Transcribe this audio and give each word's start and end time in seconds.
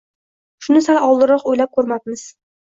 Shuni 0.67 0.81
sal 0.87 0.97
oldinroq 1.09 1.45
o’ylab 1.53 1.73
ko’rmabmiz. 1.77 2.25